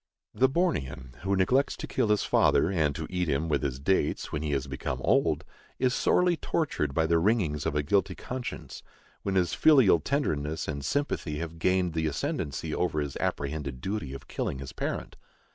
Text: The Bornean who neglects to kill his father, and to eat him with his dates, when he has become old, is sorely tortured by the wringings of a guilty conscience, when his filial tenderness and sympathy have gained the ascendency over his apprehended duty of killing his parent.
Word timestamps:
The 0.33 0.49
Bornean 0.49 1.15
who 1.21 1.35
neglects 1.35 1.77
to 1.77 1.85
kill 1.85 2.07
his 2.07 2.23
father, 2.23 2.71
and 2.71 2.95
to 2.95 3.05
eat 3.11 3.29
him 3.29 3.47
with 3.47 3.61
his 3.61 3.79
dates, 3.79 4.31
when 4.31 4.41
he 4.41 4.49
has 4.49 4.65
become 4.65 4.99
old, 5.03 5.43
is 5.77 5.93
sorely 5.93 6.35
tortured 6.35 6.95
by 6.95 7.05
the 7.05 7.19
wringings 7.19 7.67
of 7.67 7.75
a 7.75 7.83
guilty 7.83 8.15
conscience, 8.15 8.81
when 9.21 9.35
his 9.35 9.53
filial 9.53 9.99
tenderness 9.99 10.67
and 10.67 10.83
sympathy 10.83 11.37
have 11.37 11.59
gained 11.59 11.93
the 11.93 12.07
ascendency 12.07 12.73
over 12.73 12.99
his 12.99 13.15
apprehended 13.17 13.79
duty 13.79 14.11
of 14.15 14.27
killing 14.27 14.57
his 14.57 14.73
parent. 14.73 15.17